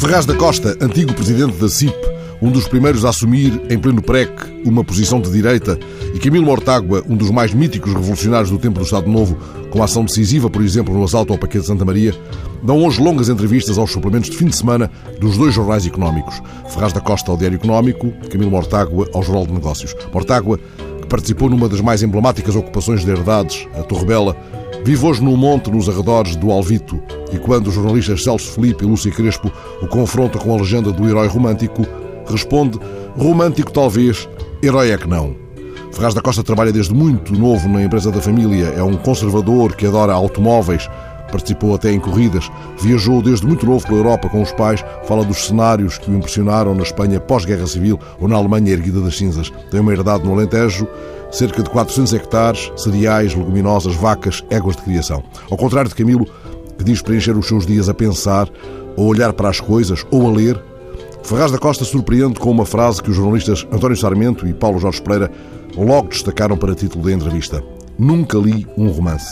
Ferraz 0.00 0.24
da 0.24 0.34
Costa, 0.34 0.78
antigo 0.80 1.12
presidente 1.12 1.58
da 1.58 1.68
CIP, 1.68 1.94
um 2.40 2.50
dos 2.50 2.66
primeiros 2.66 3.04
a 3.04 3.10
assumir 3.10 3.60
em 3.68 3.78
pleno 3.78 4.00
PREC 4.00 4.32
uma 4.64 4.82
posição 4.82 5.20
de 5.20 5.30
direita, 5.30 5.78
e 6.14 6.18
Camilo 6.18 6.46
Mortágua, 6.46 7.04
um 7.06 7.14
dos 7.14 7.30
mais 7.30 7.52
míticos 7.52 7.92
revolucionários 7.92 8.48
do 8.48 8.58
tempo 8.58 8.78
do 8.78 8.84
Estado 8.86 9.10
Novo, 9.10 9.36
com 9.68 9.82
ação 9.82 10.02
decisiva, 10.02 10.48
por 10.48 10.62
exemplo, 10.62 10.94
no 10.94 11.04
assalto 11.04 11.34
ao 11.34 11.38
Paquete 11.38 11.60
de 11.60 11.66
Santa 11.66 11.84
Maria, 11.84 12.14
dão 12.62 12.82
hoje 12.82 12.98
longas 12.98 13.28
entrevistas 13.28 13.76
aos 13.76 13.92
suplementos 13.92 14.30
de 14.30 14.38
fim 14.38 14.46
de 14.46 14.56
semana 14.56 14.90
dos 15.20 15.36
dois 15.36 15.52
jornais 15.52 15.86
económicos. 15.86 16.40
Ferraz 16.70 16.94
da 16.94 17.00
Costa 17.02 17.30
ao 17.30 17.36
Diário 17.36 17.56
Económico, 17.56 18.10
Camilo 18.30 18.50
Mortágua 18.50 19.06
ao 19.12 19.22
Jornal 19.22 19.46
de 19.46 19.52
Negócios. 19.52 19.94
Mortágua, 20.10 20.58
que 21.02 21.08
participou 21.08 21.50
numa 21.50 21.68
das 21.68 21.82
mais 21.82 22.02
emblemáticas 22.02 22.56
ocupações 22.56 23.04
de 23.04 23.10
herdades, 23.10 23.68
a 23.78 23.82
Torre 23.82 24.06
Bela, 24.06 24.34
Vive 24.82 25.06
hoje 25.06 25.22
num 25.22 25.36
monte 25.36 25.70
nos 25.70 25.88
arredores 25.88 26.36
do 26.36 26.50
Alvito. 26.50 27.00
E 27.32 27.38
quando 27.38 27.68
os 27.68 27.74
jornalistas 27.74 28.24
Celso 28.24 28.50
Felipe 28.52 28.84
e 28.84 28.88
Lúcia 28.88 29.12
Crespo 29.12 29.52
o 29.82 29.86
confrontam 29.86 30.40
com 30.40 30.54
a 30.54 30.56
legenda 30.56 30.90
do 30.90 31.08
herói 31.08 31.28
romântico, 31.28 31.86
responde 32.26 32.78
romântico 33.16 33.70
talvez, 33.70 34.28
herói 34.62 34.90
é 34.90 34.98
que 34.98 35.06
não. 35.08 35.36
Ferraz 35.92 36.14
da 36.14 36.22
Costa 36.22 36.42
trabalha 36.42 36.72
desde 36.72 36.94
muito 36.94 37.34
novo 37.34 37.68
na 37.68 37.82
empresa 37.82 38.10
da 38.10 38.22
família, 38.22 38.66
é 38.76 38.82
um 38.82 38.96
conservador 38.96 39.74
que 39.74 39.86
adora 39.86 40.12
automóveis, 40.14 40.88
participou 41.30 41.74
até 41.74 41.92
em 41.92 42.00
corridas, 42.00 42.50
viajou 42.80 43.22
desde 43.22 43.46
muito 43.46 43.66
novo 43.66 43.86
pela 43.86 43.98
Europa 43.98 44.28
com 44.28 44.42
os 44.42 44.52
pais, 44.52 44.84
fala 45.04 45.24
dos 45.24 45.46
cenários 45.46 45.98
que 45.98 46.10
o 46.10 46.14
impressionaram 46.16 46.74
na 46.74 46.82
Espanha 46.82 47.20
pós-guerra 47.20 47.66
civil 47.66 47.98
ou 48.18 48.28
na 48.28 48.36
Alemanha 48.36 48.72
erguida 48.72 49.00
das 49.00 49.16
cinzas. 49.16 49.52
Tem 49.70 49.80
uma 49.80 49.92
herdade 49.92 50.24
no 50.24 50.32
Alentejo 50.32 50.86
cerca 51.30 51.62
de 51.62 51.70
400 51.70 52.12
hectares, 52.12 52.72
cereais, 52.76 53.34
leguminosas, 53.34 53.94
vacas, 53.94 54.44
éguas 54.50 54.76
de 54.76 54.82
criação. 54.82 55.22
Ao 55.50 55.56
contrário 55.56 55.88
de 55.88 55.94
Camilo, 55.94 56.26
que 56.76 56.84
diz 56.84 57.00
preencher 57.00 57.36
os 57.36 57.46
seus 57.46 57.66
dias 57.66 57.88
a 57.88 57.94
pensar, 57.94 58.48
a 58.96 59.00
olhar 59.00 59.32
para 59.32 59.48
as 59.48 59.60
coisas 59.60 60.04
ou 60.10 60.26
a 60.26 60.32
ler, 60.32 60.60
Ferraz 61.22 61.52
da 61.52 61.58
Costa 61.58 61.84
surpreende 61.84 62.40
com 62.40 62.50
uma 62.50 62.66
frase 62.66 63.02
que 63.02 63.10
os 63.10 63.16
jornalistas 63.16 63.66
António 63.70 63.96
Sarmento 63.96 64.46
e 64.46 64.54
Paulo 64.54 64.78
Jorge 64.78 65.00
Pereira 65.02 65.30
logo 65.76 66.08
destacaram 66.08 66.56
para 66.56 66.74
título 66.74 67.04
da 67.04 67.12
entrevista. 67.12 67.62
Nunca 67.98 68.38
li 68.38 68.66
um 68.76 68.88
romance. 68.88 69.30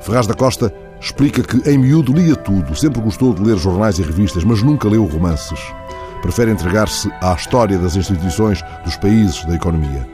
Ferraz 0.00 0.26
da 0.26 0.34
Costa 0.34 0.74
explica 1.02 1.42
que 1.42 1.68
em 1.68 1.76
miúdo 1.76 2.12
lia 2.12 2.36
tudo, 2.36 2.76
sempre 2.76 3.00
gostou 3.00 3.34
de 3.34 3.42
ler 3.42 3.58
jornais 3.58 3.98
e 3.98 4.02
revistas, 4.02 4.44
mas 4.44 4.62
nunca 4.62 4.88
leu 4.88 5.04
romances. 5.04 5.58
Prefere 6.22 6.52
entregar-se 6.52 7.10
à 7.20 7.34
história 7.34 7.76
das 7.76 7.96
instituições, 7.96 8.62
dos 8.84 8.96
países, 8.96 9.44
da 9.44 9.56
economia. 9.56 10.08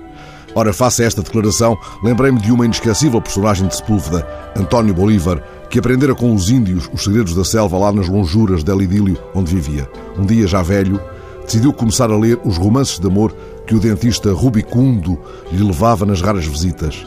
Ora, 0.55 0.73
face 0.73 1.03
a 1.03 1.07
esta 1.07 1.23
declaração, 1.23 1.77
lembrei-me 2.03 2.41
de 2.41 2.51
uma 2.51 2.65
inesquecível 2.65 3.21
personagem 3.21 3.69
de 3.69 3.77
Sepúlveda, 3.77 4.27
António 4.57 4.95
Bolívar, 4.95 5.43
que 5.69 5.79
aprendera 5.79 6.15
com 6.15 6.35
os 6.35 6.49
índios 6.49 6.89
os 6.93 7.05
segredos 7.05 7.35
da 7.35 7.45
selva 7.45 7.77
lá 7.77 7.93
nas 7.93 8.09
lonjuras 8.09 8.65
del 8.65 8.81
idílio 8.81 9.19
onde 9.35 9.55
vivia. 9.55 9.89
Um 10.17 10.25
dia, 10.25 10.47
já 10.47 10.63
velho, 10.63 10.99
decidiu 11.45 11.73
começar 11.75 12.11
a 12.11 12.19
ler 12.19 12.41
os 12.45 12.57
romances 12.57 12.99
de 12.99 13.07
amor 13.07 13.37
que 13.67 13.75
o 13.75 13.81
dentista 13.81 14.33
Rubicundo 14.33 15.19
lhe 15.53 15.63
levava 15.63 16.07
nas 16.07 16.23
raras 16.23 16.47
visitas. 16.47 17.07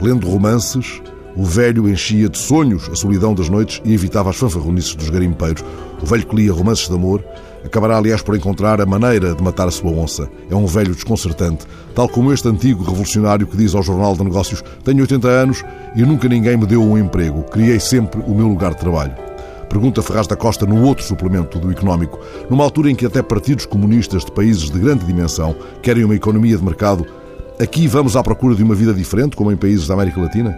Lendo 0.00 0.28
romances, 0.28 1.00
o 1.36 1.44
velho 1.44 1.88
enchia 1.88 2.28
de 2.28 2.38
sonhos 2.38 2.88
a 2.90 2.94
solidão 2.94 3.34
das 3.34 3.48
noites 3.48 3.80
e 3.84 3.94
evitava 3.94 4.30
as 4.30 4.36
fanfarronices 4.36 4.94
dos 4.94 5.10
garimpeiros. 5.10 5.64
O 6.02 6.06
velho 6.06 6.26
que 6.26 6.36
lia 6.36 6.52
romances 6.52 6.88
de 6.88 6.94
amor 6.94 7.24
acabará, 7.64 7.96
aliás, 7.96 8.22
por 8.22 8.36
encontrar 8.36 8.80
a 8.80 8.86
maneira 8.86 9.34
de 9.34 9.42
matar 9.42 9.68
a 9.68 9.70
sua 9.70 9.90
onça. 9.90 10.28
É 10.50 10.54
um 10.54 10.66
velho 10.66 10.94
desconcertante, 10.94 11.66
tal 11.94 12.08
como 12.08 12.32
este 12.32 12.48
antigo 12.48 12.84
revolucionário 12.84 13.46
que 13.46 13.56
diz 13.56 13.74
ao 13.74 13.82
Jornal 13.82 14.14
de 14.16 14.24
Negócios: 14.24 14.62
Tenho 14.84 15.00
80 15.00 15.28
anos 15.28 15.64
e 15.94 16.02
nunca 16.02 16.28
ninguém 16.28 16.56
me 16.56 16.66
deu 16.66 16.82
um 16.82 16.98
emprego. 16.98 17.42
Criei 17.44 17.80
sempre 17.80 18.20
o 18.26 18.34
meu 18.34 18.48
lugar 18.48 18.72
de 18.74 18.80
trabalho. 18.80 19.14
Pergunta 19.68 20.02
Ferraz 20.02 20.26
da 20.26 20.36
Costa 20.36 20.66
no 20.66 20.82
outro 20.82 21.02
suplemento 21.02 21.58
do 21.58 21.70
Económico, 21.70 22.20
numa 22.50 22.62
altura 22.62 22.90
em 22.90 22.94
que 22.94 23.06
até 23.06 23.22
partidos 23.22 23.64
comunistas 23.64 24.22
de 24.22 24.30
países 24.30 24.70
de 24.70 24.78
grande 24.78 25.06
dimensão 25.06 25.56
querem 25.80 26.04
uma 26.04 26.14
economia 26.14 26.58
de 26.58 26.62
mercado, 26.62 27.06
aqui 27.58 27.88
vamos 27.88 28.14
à 28.14 28.22
procura 28.22 28.54
de 28.54 28.62
uma 28.62 28.74
vida 28.74 28.92
diferente, 28.92 29.34
como 29.34 29.50
em 29.50 29.56
países 29.56 29.86
da 29.86 29.94
América 29.94 30.20
Latina? 30.20 30.54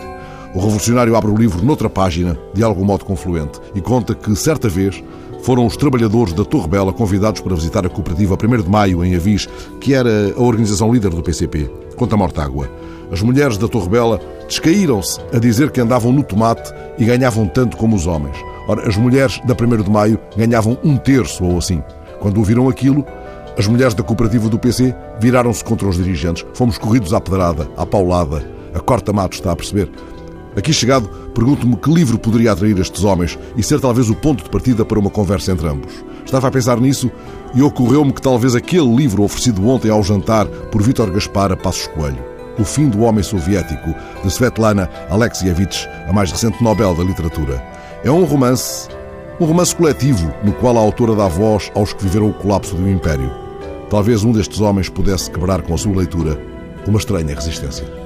O 0.54 0.60
revolucionário 0.60 1.16
abre 1.16 1.32
o 1.32 1.36
livro 1.36 1.64
noutra 1.64 1.90
página, 1.90 2.38
de 2.54 2.62
algum 2.62 2.84
modo 2.84 3.04
confluente, 3.04 3.60
e 3.74 3.80
conta 3.80 4.14
que, 4.14 4.36
certa 4.36 4.68
vez, 4.68 5.02
foram 5.42 5.66
os 5.66 5.76
trabalhadores 5.76 6.32
da 6.32 6.44
Torre 6.44 6.68
Bela 6.68 6.92
convidados 6.92 7.40
para 7.40 7.56
visitar 7.56 7.84
a 7.84 7.88
cooperativa 7.88 8.38
1 8.40 8.62
de 8.62 8.70
Maio, 8.70 9.04
em 9.04 9.16
Avis, 9.16 9.48
que 9.80 9.92
era 9.92 10.32
a 10.36 10.40
organização 10.40 10.92
líder 10.94 11.10
do 11.10 11.24
PCP. 11.24 11.68
Conta 11.96 12.16
Mortágua. 12.16 12.70
As 13.10 13.20
mulheres 13.20 13.58
da 13.58 13.66
Torre 13.66 13.88
Bela 13.88 14.20
descaíram-se 14.46 15.20
a 15.32 15.40
dizer 15.40 15.72
que 15.72 15.80
andavam 15.80 16.12
no 16.12 16.22
tomate 16.22 16.72
e 16.98 17.04
ganhavam 17.04 17.48
tanto 17.48 17.76
como 17.76 17.96
os 17.96 18.06
homens. 18.06 18.36
Ora, 18.68 18.88
as 18.88 18.96
mulheres 18.96 19.40
da 19.44 19.54
1 19.54 19.82
de 19.82 19.90
Maio 19.90 20.20
ganhavam 20.36 20.78
um 20.84 20.96
terço 20.96 21.44
ou 21.44 21.58
assim. 21.58 21.82
Quando 22.20 22.38
ouviram 22.38 22.68
aquilo, 22.68 23.04
as 23.58 23.66
mulheres 23.66 23.92
da 23.92 24.04
cooperativa 24.04 24.48
do 24.48 24.58
PC 24.58 24.94
viraram-se 25.18 25.64
contra 25.64 25.88
os 25.88 25.96
dirigentes. 25.96 26.46
Fomos 26.54 26.78
corridos 26.78 27.12
à 27.12 27.20
pedrada, 27.20 27.68
à 27.76 27.84
paulada, 27.84 28.46
a 28.72 28.78
corta-mato, 28.78 29.34
está 29.34 29.50
a 29.50 29.56
perceber? 29.56 29.90
Aqui 30.56 30.72
chegado, 30.72 31.08
pergunto-me 31.34 31.76
que 31.76 31.92
livro 31.92 32.16
poderia 32.16 32.52
atrair 32.52 32.78
estes 32.78 33.02
homens 33.02 33.36
e 33.56 33.62
ser 33.62 33.80
talvez 33.80 34.08
o 34.08 34.14
ponto 34.14 34.44
de 34.44 34.50
partida 34.50 34.84
para 34.84 34.98
uma 34.98 35.10
conversa 35.10 35.50
entre 35.50 35.66
ambos. 35.66 35.92
Estava 36.24 36.46
a 36.46 36.50
pensar 36.50 36.80
nisso 36.80 37.10
e 37.54 37.62
ocorreu-me 37.62 38.12
que 38.12 38.22
talvez 38.22 38.54
aquele 38.54 38.94
livro 38.94 39.24
oferecido 39.24 39.66
ontem 39.68 39.90
ao 39.90 40.02
jantar 40.02 40.46
por 40.46 40.80
Vítor 40.80 41.10
Gaspar 41.10 41.50
a 41.50 41.56
Passos 41.56 41.88
Coelho, 41.88 42.22
O 42.56 42.64
Fim 42.64 42.88
do 42.88 43.00
Homem 43.02 43.24
Soviético, 43.24 43.94
de 44.22 44.30
Svetlana 44.30 44.88
Alexievich, 45.10 45.88
a 46.08 46.12
mais 46.12 46.30
recente 46.30 46.62
Nobel 46.62 46.94
da 46.94 47.02
Literatura. 47.02 47.60
É 48.04 48.10
um 48.10 48.24
romance, 48.24 48.88
um 49.40 49.46
romance 49.46 49.74
coletivo, 49.74 50.32
no 50.44 50.52
qual 50.52 50.78
a 50.78 50.80
autora 50.80 51.16
dá 51.16 51.26
voz 51.26 51.70
aos 51.74 51.92
que 51.92 52.04
viveram 52.04 52.30
o 52.30 52.34
colapso 52.34 52.76
do 52.76 52.88
Império. 52.88 53.30
Talvez 53.90 54.22
um 54.22 54.30
destes 54.30 54.60
homens 54.60 54.88
pudesse 54.88 55.30
quebrar 55.30 55.62
com 55.62 55.74
a 55.74 55.78
sua 55.78 55.96
leitura 55.96 56.40
uma 56.86 56.98
estranha 56.98 57.34
resistência. 57.34 58.03